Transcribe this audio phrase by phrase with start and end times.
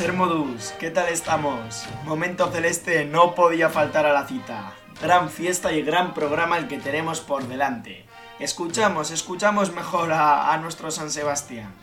[0.00, 1.86] Hermodus, ¿qué tal estamos?
[2.04, 4.72] Momento celeste no podía faltar a la cita.
[5.02, 8.06] Gran fiesta y gran programa el que tenemos por delante.
[8.38, 11.74] Escuchamos, escuchamos mejor a, a nuestro San Sebastián.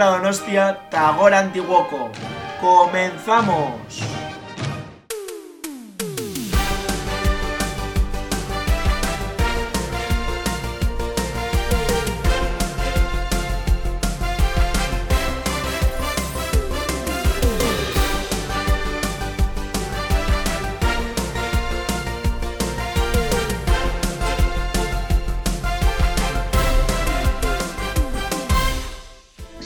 [0.00, 2.08] Gora Donostia, Tagora Antiguoco.
[2.58, 3.89] ¡Comenzamos!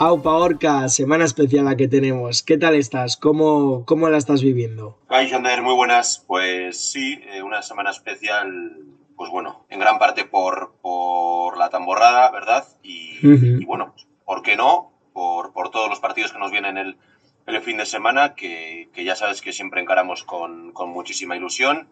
[0.00, 2.44] Aupa Orca, semana especial la que tenemos.
[2.44, 3.16] ¿Qué tal estás?
[3.16, 4.96] ¿Cómo, cómo la estás viviendo?
[5.08, 6.22] Ay, Jander, muy buenas.
[6.24, 8.76] Pues sí, eh, una semana especial,
[9.16, 12.64] pues bueno, en gran parte por, por la tamborrada, ¿verdad?
[12.84, 13.92] Y, y bueno,
[14.24, 14.92] ¿por qué no?
[15.12, 16.96] Por, por, todos los partidos que nos vienen el,
[17.46, 21.88] el fin de semana, que, que, ya sabes que siempre encaramos con, con muchísima ilusión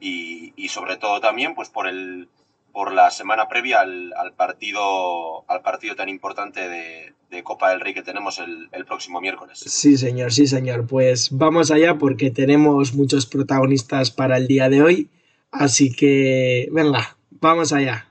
[0.00, 2.30] y, y sobre todo también pues por el
[2.72, 7.80] por la semana previa al, al, partido, al partido tan importante de, de Copa del
[7.80, 9.58] Rey que tenemos el, el, próximo miércoles.
[9.58, 10.86] Sí, señor, sí, señor.
[10.86, 15.08] Pues vamos allá porque tenemos muchos protagonistas para el día de hoy.
[15.50, 18.06] Así que, venga, vamos allá.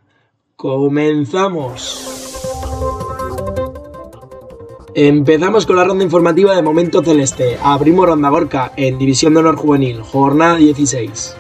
[0.56, 2.06] Comenzamos.
[4.96, 7.58] Empezamos con la ronda informativa de Momento Celeste.
[7.64, 11.38] Abrimos Ronda Gorka en División de Honor Juvenil, jornada 16.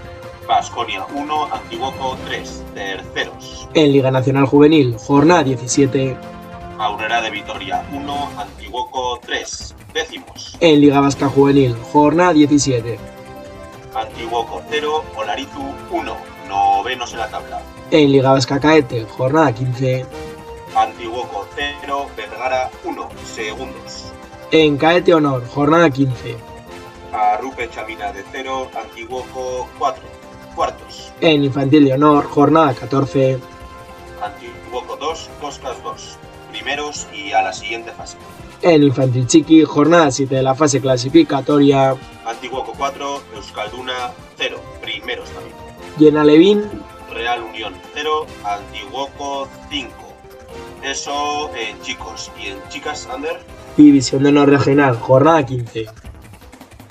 [0.59, 3.69] Basconia 1, Antiguoco 3, terceros.
[3.73, 6.17] En Liga Nacional Juvenil, jornada 17.
[6.77, 10.57] Aurora de Vitoria 1, Antiguoco 3, décimos.
[10.59, 12.99] En Liga Vasca Juvenil, jornada 17.
[13.95, 15.61] Antiguoco 0, Olarizu
[15.91, 16.17] 1,
[16.49, 17.61] novenos en la tabla.
[17.91, 20.05] En Liga Vasca Caete, jornada 15.
[20.75, 24.11] Antiguoco 0, Vergara 1, segundos.
[24.51, 26.35] En Caete Honor, jornada 15.
[27.13, 30.18] Arrupe Chavina de 0, Antiguoco 4,
[30.55, 31.11] cuartos.
[31.21, 33.39] En Infantil de Honor, jornada 14.
[34.23, 36.17] Antiguoco 2, Coscas 2,
[36.51, 38.17] primeros y a la siguiente fase.
[38.61, 41.95] En Infantil Chiqui, jornada 7 de la fase clasificatoria.
[42.25, 45.55] Antiguoco 4, Euskalduna 0, primeros también.
[45.97, 46.63] Y en Alevín,
[47.11, 49.91] Real Unión 0, Antiguoco 5.
[50.83, 53.39] Eso en chicos y en chicas, Ander.
[53.77, 55.85] División de Honor Regional, jornada 15.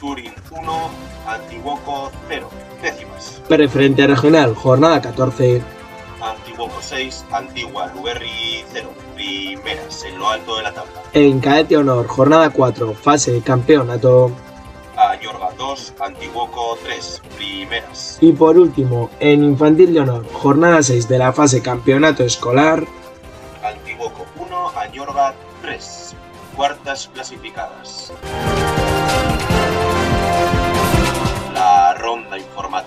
[0.01, 0.91] Turín 1,
[1.27, 2.49] Antiguoco 0,
[2.83, 3.43] décimas.
[3.49, 5.63] Preferente regional, jornada 14.
[6.21, 11.03] Antiguoco 6, Antigua Luberri 0, primeras en lo alto de la tabla.
[11.13, 14.33] En Caete Honor, jornada 4, fase de campeonato.
[14.97, 18.19] Añorga 2, Antiguoco 3, primeras.
[18.21, 22.85] Y por último, en Infantil de Honor, jornada 6 de la fase campeonato escolar.
[23.63, 26.17] Antiguoco 1, Añorga 3,
[26.57, 28.13] cuartas clasificadas.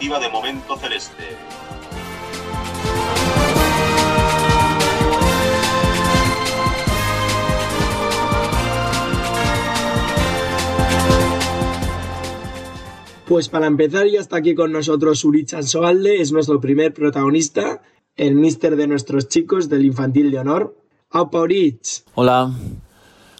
[0.02, 1.14] De Momento Celeste.
[13.28, 17.84] Pues para empezar ya está aquí con nosotros Urichan Soalde, es nuestro primer protagonista,
[18.16, 20.76] el mister de nuestros chicos del Infantil de Honor.
[21.12, 22.04] ¡Aupa Urich!
[22.16, 22.52] Hola,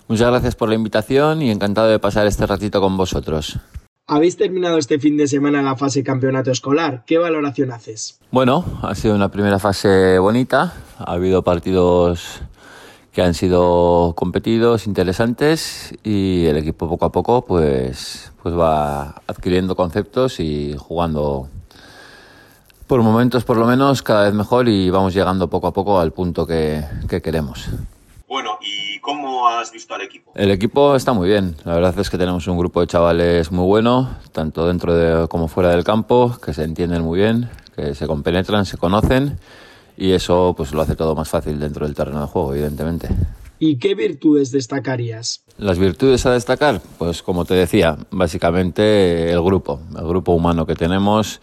[0.08, 3.60] muchas gracias por la invitación y encantado de pasar este ratito con vosotros.
[4.12, 7.06] Habéis terminado este fin de semana la fase campeonato escolar.
[7.08, 8.20] ¿Qué valoración haces?
[8.30, 10.74] Bueno, ha sido una primera fase bonita.
[10.98, 12.42] Ha habido partidos
[13.14, 19.78] que han sido competidos, interesantes y el equipo poco a poco pues, pues va adquiriendo
[19.78, 21.48] conceptos y jugando
[22.88, 26.12] por momentos por lo menos cada vez mejor y vamos llegando poco a poco al
[26.12, 27.70] punto que, que queremos.
[29.02, 30.32] Bueno, ¿y cómo has visto al equipo?
[30.36, 31.56] El equipo está muy bien.
[31.66, 35.48] La verdad es que tenemos un grupo de chavales muy bueno, tanto dentro de, como
[35.48, 39.40] fuera del campo, que se entienden muy bien, que se compenetran, se conocen
[39.98, 43.10] y eso pues lo hace todo más fácil dentro del terreno de juego, evidentemente.
[43.60, 45.44] ¿Y qué virtudes destacarías?
[45.58, 50.74] Las virtudes a destacar, pues como te decía, básicamente el grupo, el grupo humano que
[50.74, 51.40] tenemos,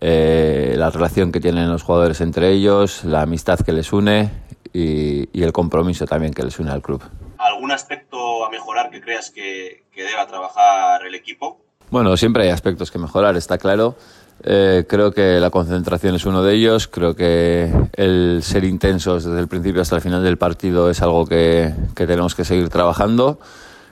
[0.00, 4.30] eh, la relación que tienen los jugadores entre ellos, la amistad que les une
[4.72, 7.02] y, y, el compromiso también que les une al club.
[7.38, 11.60] ¿Algún aspecto a mejorar que creas que, que deba trabajar el equipo?
[11.90, 13.96] Bueno, siempre hay aspectos que mejorar, está claro.
[14.44, 16.88] Eh, creo que la concentración es uno de ellos.
[16.88, 21.26] Creo que el ser intensos desde el principio hasta el final del partido es algo
[21.26, 23.38] que, que, tenemos que seguir trabajando.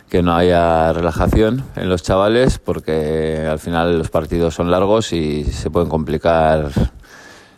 [0.09, 5.45] Que no haya relajación en los chavales, porque al final los partidos son largos y
[5.45, 6.71] se pueden complicar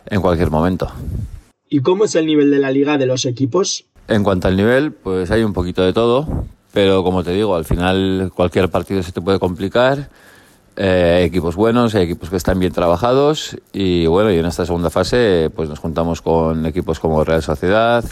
[0.05, 0.91] en cualquier momento.
[1.73, 3.85] ¿Y cómo es el nivel de la liga de los equipos?
[4.07, 7.65] En cuanto al nivel, pues hay un poquito de todo, pero como te digo, al
[7.65, 10.07] final cualquier partido se te puede complicar
[10.75, 14.91] eh, equipos buenos, hay equipos que están bien trabajados y bueno, y en esta segunda
[14.91, 18.05] fase pues nos juntamos con equipos como Real Sociedad,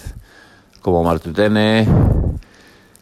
[0.82, 1.88] como Martutene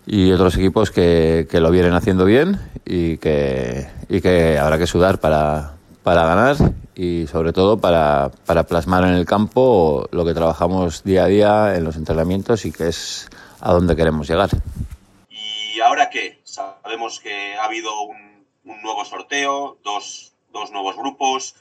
[0.05, 4.87] y otros equipos que, que lo vienen haciendo bien y que, y que habrá que
[4.87, 5.78] sudar para,
[6.09, 6.55] para ganar
[6.95, 11.75] y sobre todo para, para plasmar en el campo lo que trabajamos día a día
[11.75, 13.29] en los entrenamientos y que es
[13.61, 14.49] a donde queremos llegar.
[15.29, 16.39] ¿Y ahora qué?
[16.43, 18.29] Sabemos que ha habido un
[18.65, 21.55] un nuevo sorteo, dos, dos, nuevos grupos.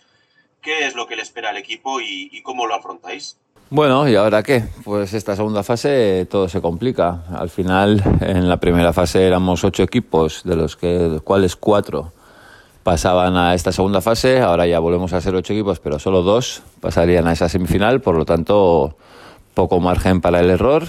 [0.60, 3.36] ¿Qué es lo que le espera al equipo y, y, cómo lo afrontáis?
[3.70, 4.64] Bueno, ¿y ahora qué?
[4.84, 7.24] Pues esta segunda fase todo se complica.
[7.30, 11.54] Al final, en la primera fase éramos ocho equipos, de los, que, de los cuales
[11.56, 12.12] cuatro
[12.82, 14.40] pasaban a esta segunda fase.
[14.40, 18.00] Ahora ya volvemos a ser ocho equipos, pero solo dos pasarían a esa semifinal.
[18.00, 18.96] Por lo tanto,
[19.54, 20.84] poco margen para el error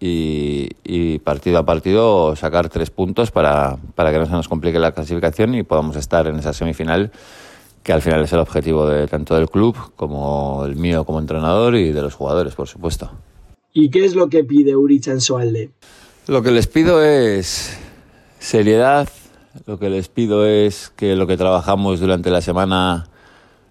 [0.00, 4.78] y, y, partido a partido sacar tres puntos para, para, que no se nos complique
[4.78, 7.12] la clasificación y podamos estar en esa semifinal
[7.82, 11.74] que al final es el objetivo de tanto del club como el mío como entrenador
[11.76, 13.10] y de los jugadores, por supuesto.
[13.72, 15.70] ¿Y qué es lo que pide Uric Ansoalde?
[16.26, 17.76] Lo que les pido es
[18.38, 19.08] seriedad,
[19.66, 23.06] lo que les pido es que lo que trabajamos durante la semana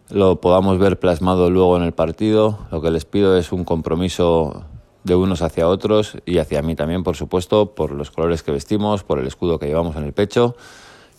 [0.10, 4.66] lo podamos ver plasmado luego en el partido, lo que les pido es un compromiso
[5.04, 9.04] de unos hacia otros y hacia mí también, por supuesto, por los colores que vestimos,
[9.04, 10.56] por el escudo que llevamos en el pecho,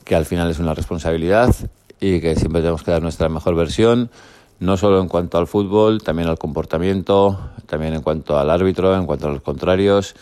[0.04, 1.54] que al final es una responsabilidad
[1.98, 4.10] y que siempre tenemos que dar nuestra mejor versión,
[4.60, 9.06] no solo en cuanto al fútbol, también al comportamiento, también en cuanto al árbitro, en
[9.06, 10.14] cuanto a los contrarios.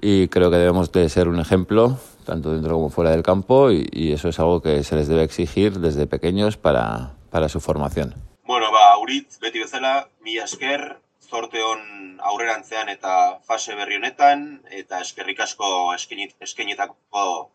[0.00, 1.96] Y creo que debemos de ser un ejemplo
[2.28, 5.22] tanto dentro como fuera del campo y, y eso es algo que se les debe
[5.24, 8.14] exigir desde pequeños para, para su formación.
[8.46, 15.00] Bueno, ba, Uritz, beti bezala, mi esker, zorte hon aurrerantzean eta fase berri honetan eta
[15.00, 17.50] eskerrik asko eskenitako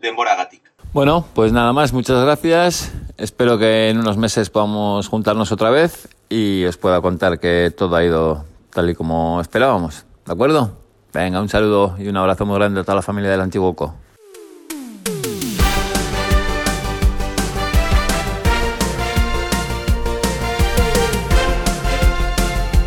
[0.00, 0.72] denboragatik.
[0.94, 2.92] Bueno, pues nada más, muchas gracias.
[3.18, 7.96] Espero que en unos meses podamos juntarnos otra vez y os pueda contar que todo
[7.96, 10.06] ha ido tal y como esperábamos.
[10.24, 10.78] ¿De acuerdo?
[11.12, 13.94] Venga, un saludo y un abrazo muy grande a toda la familia del Antiguoco.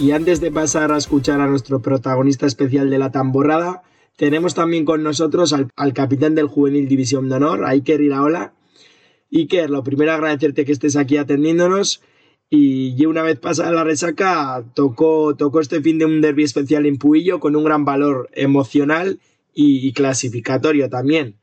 [0.00, 3.82] Y antes de pasar a escuchar a nuestro protagonista especial de la tamborrada,
[4.16, 8.52] tenemos también con nosotros al, capitán del Juvenil División de Honor, Iker Iraola.
[9.32, 12.00] Iker, lo primero agradecerte que estés aquí atendiéndonos
[12.48, 16.96] y una vez pasada la resaca tocó, tocó este fin de un derby especial en
[16.96, 19.18] Puillo con un gran valor emocional
[19.52, 21.34] y clasificatorio también.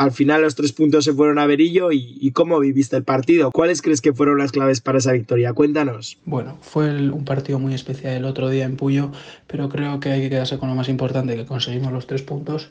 [0.00, 3.50] Al final los tres puntos se fueron a Berillo y, ¿cómo viviste el partido?
[3.50, 5.52] ¿Cuáles crees que fueron las claves para esa victoria?
[5.52, 6.16] Cuéntanos.
[6.24, 9.12] Bueno, fue un partido muy especial el otro día en Puyo,
[9.46, 12.70] pero creo que hay que quedarse con lo más importante, que conseguimos los tres puntos.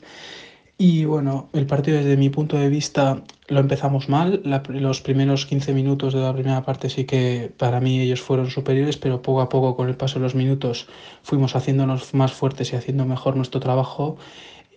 [0.76, 4.42] Y bueno, el partido desde mi punto de vista lo empezamos mal.
[4.68, 8.96] los primeros 15 minutos de la primera parte sí que para mí ellos fueron superiores,
[8.96, 10.88] pero poco a poco con el paso de los minutos
[11.22, 14.18] fuimos haciéndonos más fuertes y haciendo mejor nuestro trabajo.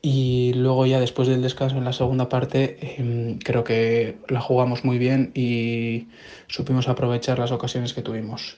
[0.05, 4.83] Y luego ya después del descanso en la segunda parte em, creo que la jugamos
[4.83, 6.09] muy bien y
[6.47, 8.57] supimos aprovechar las ocasiones que tuvimos.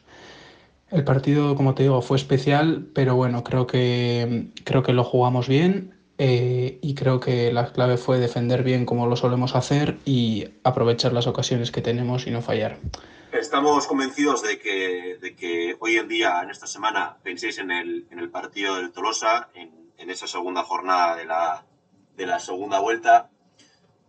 [0.90, 5.48] El partido, como te digo, fue especial, pero bueno, creo que, creo que lo jugamos
[5.48, 10.48] bien eh, y creo que la clave fue defender bien como lo solemos hacer y
[10.64, 12.80] aprovechar las ocasiones que tenemos y no fallar.
[13.32, 18.08] Estamos convencidos de que, de que hoy en día, en esta semana, penséis en el,
[18.10, 21.66] en el partido del Tolosa, en, en, esa segunda jornada de la,
[22.16, 23.30] de la segunda vuelta.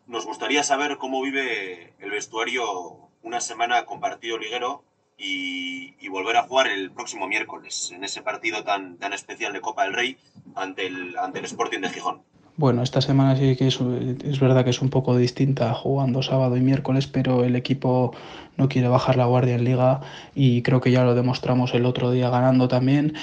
[0.07, 4.85] Nos gustaría saber cómo vive el vestuario una semana con partido liguero
[5.19, 9.85] y, volver a jugar el próximo miércoles en ese partido tan, tan especial de Copa
[9.85, 10.17] del Rey
[10.55, 12.23] ante el, ante el Sporting de Gijón.
[12.57, 13.79] Bueno, esta semana sí que es,
[14.25, 18.15] es, verdad que es un poco distinta jugando sábado y miércoles, pero el equipo
[18.57, 20.01] no quiere bajar la guardia en liga
[20.35, 23.15] y creo que ya lo demostramos el otro día ganando también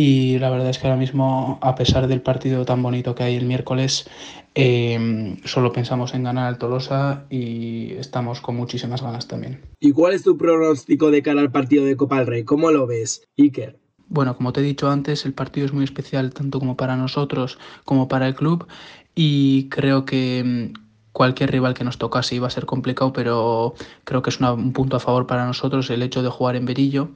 [0.00, 3.34] y la verdad es que ahora mismo, a pesar del partido tan bonito que hay
[3.34, 4.08] el miércoles,
[4.54, 9.60] em, solo pensamos en ganar al Tolosa y estamos con muchísimas ganas también.
[9.80, 12.44] ¿Y cuál es tu pronóstico de cara al partido de Copa del Rey?
[12.44, 13.80] ¿Cómo lo ves, Iker?
[14.06, 17.58] Bueno, como te he dicho antes, el partido es muy especial tanto como para nosotros
[17.84, 18.68] como para el club
[19.16, 20.74] y creo que em,
[21.10, 23.74] cualquier rival que nos tocase iba a ser complicado, pero
[24.04, 27.08] creo que es un punto a favor para nosotros el hecho de jugar en Berillo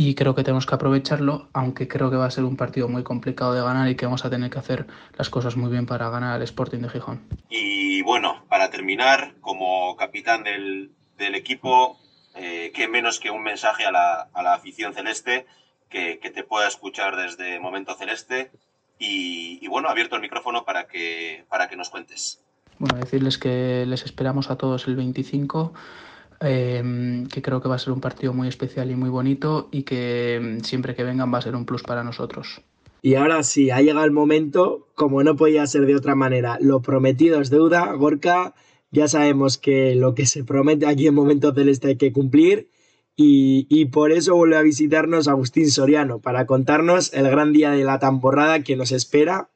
[0.00, 3.02] y creo que tenemos que aprovecharlo, aunque creo que va a ser un partido muy
[3.02, 4.86] complicado de ganar y que vamos a tener que hacer
[5.16, 7.26] las cosas muy bien para ganar al Sporting de Gijón.
[7.50, 11.98] Y bueno, para terminar, como capitán del, del equipo,
[12.36, 15.46] eh, qué menos que un mensaje a la, a la afición celeste
[15.88, 18.52] que, que, te pueda escuchar desde Momento Celeste.
[19.00, 22.40] Y, y, bueno, abierto el micrófono para que, para que nos cuentes.
[22.78, 25.72] Bueno, decirles que les esperamos a todos el 25
[26.40, 29.82] Em, que creo que va a ser un partido muy especial y muy bonito y
[29.82, 32.60] que em, siempre que vengan va a ser un plus para nosotros.
[33.02, 36.80] Y ahora sí, ha llegado el momento, como no podía ser de otra manera, lo
[36.80, 38.54] prometido es deuda, Gorka,
[38.90, 42.70] ya sabemos que lo que se promete aquí en Momento Celeste hay que cumplir
[43.20, 47.98] y, por eso vuelve a visitarnos Agustín Soriano para contarnos el gran día de la
[47.98, 49.50] temporada que nos espera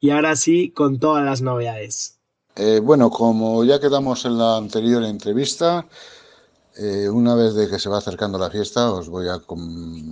[0.00, 2.15] y ahora sí con todas las novedades.
[2.58, 5.86] Eh, bueno, como ya quedamos en la anterior entrevista,
[6.76, 9.38] eh, una vez de que se va acercando la fiesta, os voy a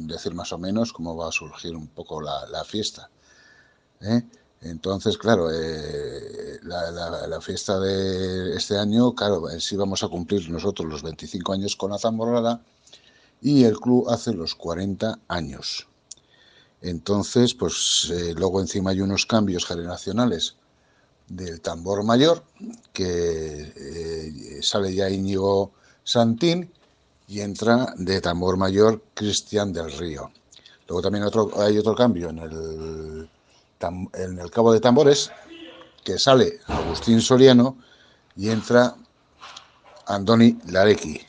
[0.06, 3.08] decir más o menos cómo va a surgir un poco la, fiesta.
[4.02, 4.22] ¿eh?
[4.60, 11.50] Entonces, claro, la, fiesta de este año, claro, sí vamos a cumplir nosotros los 25
[11.54, 12.60] años con la tamborrada
[13.40, 15.88] y el club hace los 40 años.
[16.82, 20.56] Entonces, pues luego encima hay unos cambios generacionales
[21.28, 22.44] del tambor mayor,
[22.92, 26.70] que sale ya Íñigo Santín
[27.26, 30.30] y entra de tambor mayor Cristian del Río.
[30.86, 33.28] Luego también otro, hay otro cambio en el,
[34.14, 35.30] en el cabo de tambores,
[36.04, 37.78] que sale Agustín Soriano
[38.36, 38.94] y entra
[40.06, 41.20] Andoni Larequi.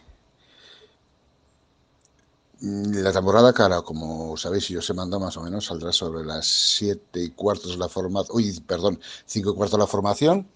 [2.62, 7.22] La temporada cara, como sabéis, yo se manda más o menos, saldrá sobre las siete
[7.22, 10.48] y cuartos la formación, uy, perdón, cinco y cuartos de la formación.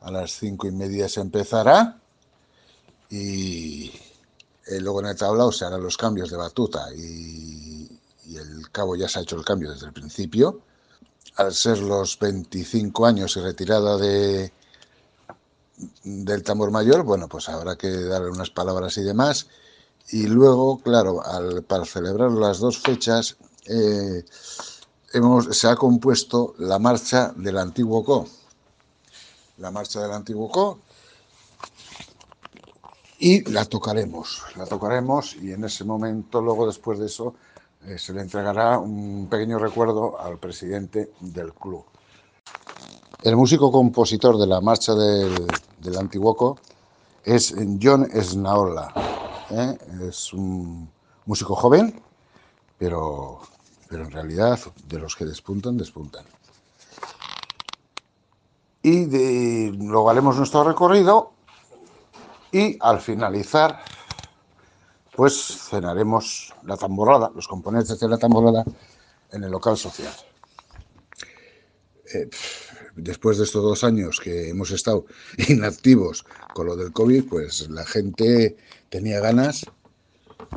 [0.00, 2.00] A las cinco y media se empezará
[3.10, 3.92] y
[4.66, 7.88] eh, luego en el tablao se harán los cambios de batuta y,
[8.34, 10.60] el cabo ya se ha hecho el cambio desde el principio.
[11.36, 14.52] Al ser los 25 años y retirada de,
[16.02, 19.46] del tambor mayor, bueno, pues habrá que darle unas palabras y demás.
[20.10, 21.22] Y luego, claro,
[21.66, 23.36] para celebrar las dos fechas,
[23.66, 24.24] eh,
[25.12, 28.26] hemos, se ha compuesto la marcha del antiguo CO.
[29.58, 30.78] La marcha del antiguo CO,
[33.18, 37.34] y la tocaremos, la tocaremos y en ese momento, luego después de eso,
[37.86, 41.84] eh, se le entregará un pequeño recuerdo al presidente del club.
[43.22, 45.46] El músico compositor de la marcha del,
[45.80, 46.58] del Antiguoco
[47.24, 49.15] es John Snaola.
[49.50, 49.78] ¿Eh?
[50.08, 50.90] Es un
[51.24, 52.00] músico joven,
[52.78, 53.40] pero,
[53.88, 56.24] pero en realidad de los que despuntan, despuntan.
[58.82, 61.32] Y de, luego haremos nuestro recorrido
[62.52, 63.82] y al finalizar,
[65.14, 68.64] pues cenaremos la tamborrada, los componentes de la tamborrada
[69.32, 70.14] en el local social.
[72.14, 72.30] Eh,
[72.96, 75.06] después de estos dos años que hemos estado
[75.48, 76.24] inactivos
[76.54, 78.56] con lo del COVID, pues la gente
[78.88, 79.64] tenía ganas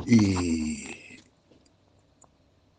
[0.06, 0.84] y,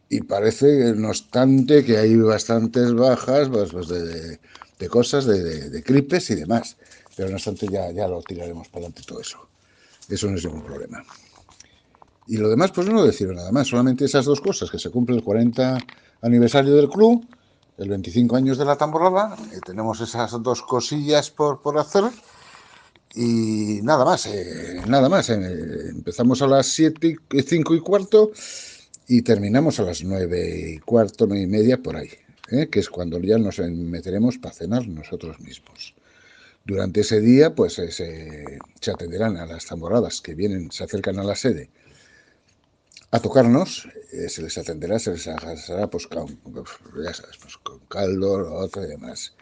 [0.10, 6.36] y parece, no obstante, que hay bastantes bajas pues, pues de, cosas, de, de, y
[6.36, 6.78] demás.
[7.16, 9.48] Pero no obstante ya, ya lo tiraremos para adelante todo eso.
[10.10, 11.04] Eso no es ningún problema.
[12.28, 15.16] Y lo demás, pues no decir nada más, solamente esas dos cosas, que se cumple
[15.16, 15.78] el 40
[16.22, 17.26] aniversario del club,
[17.82, 22.06] el 25 años de la tamborrada, y tenemos esas dos cosillas por, por hacer,
[23.14, 25.30] y nada más, eh, nada más.
[25.30, 28.32] Eh, empezamos a las 7, 5 y cuarto
[29.08, 32.10] y terminamos a las 9 y cuarto, 9 y media por ahí,
[32.52, 32.70] ¿eh?
[32.70, 35.94] que es cuando ya nos meteremos para cenar nosotros mismos.
[36.64, 38.46] Durante ese día, pues se,
[38.90, 41.70] atenderán a las tamborradas que vienen, se acercan a la sede
[43.12, 43.88] a tocarnos,
[44.28, 49.34] se les atenderá, se les agasará pues, con, pues, con caldo, otro y demás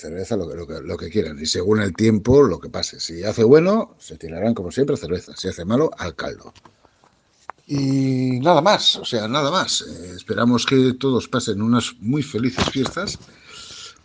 [0.00, 1.38] cerveza, lo que, lo, que, lo que quieran.
[1.38, 2.98] Y según el tiempo, lo que pase.
[2.98, 5.36] Si hace bueno, se tirarán como siempre cerveza.
[5.36, 6.52] Si hace malo, al caldo.
[7.66, 9.82] Y nada más, o sea, nada más.
[9.82, 13.18] Eh, esperamos que todos pasen unas muy felices fiestas,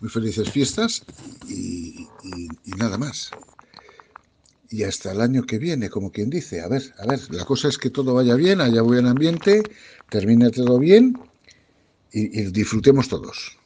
[0.01, 1.03] muy felices fiestas
[1.47, 2.07] y,
[2.77, 3.31] nada más.
[4.69, 7.67] Y hasta el año que viene, como quien dice, a ver, a ver, la cosa
[7.67, 9.69] es que todo vaya bien, haya buen ambiente,
[10.09, 11.17] termine todo bien
[12.11, 13.57] y, y disfrutemos todos.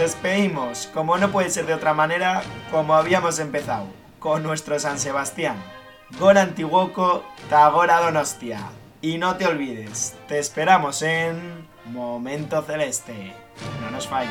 [0.00, 3.86] Despedimos, como no puede ser de otra manera, como habíamos empezado,
[4.18, 5.62] con nuestro San Sebastián.
[6.18, 8.60] Gora Antiguoco, Tagora Donostia.
[9.02, 13.34] Y no te olvides, te esperamos en Momento Celeste.
[13.82, 14.30] No nos falles.